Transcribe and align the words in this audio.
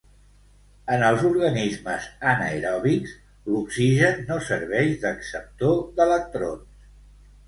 En 0.93 1.03
els 1.07 1.25
organismes 1.27 2.07
anaeròbics, 2.31 3.13
l'oxigen 3.55 4.23
no 4.31 4.39
serveix 4.47 4.97
d'acceptor 5.05 5.77
d'electrons. 6.01 6.89